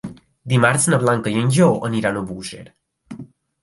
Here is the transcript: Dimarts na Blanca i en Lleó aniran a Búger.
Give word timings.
Dimarts 0.53 0.87
na 0.93 0.99
Blanca 1.03 1.35
i 1.35 1.39
en 1.43 1.53
Lleó 1.59 1.71
aniran 1.93 2.21
a 2.21 2.27
Búger. 2.35 2.67